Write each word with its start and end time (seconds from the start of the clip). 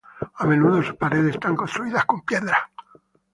A 0.41 0.47
menudo 0.47 0.81
sus 0.81 0.95
paredes 0.95 1.35
están 1.35 1.55
construidas 1.55 2.05
con 2.05 2.21
piedras. 2.21 2.57